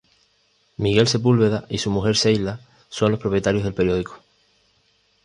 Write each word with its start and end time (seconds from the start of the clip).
Miguel 0.77 1.07
Sepúlveda 1.07 1.67
y 1.69 1.77
su 1.77 1.91
mujer 1.91 2.15
Sheila 2.15 2.59
son 2.89 3.11
los 3.11 3.19
propietarios 3.19 3.63
del 3.63 3.75
periódico. 3.75 4.19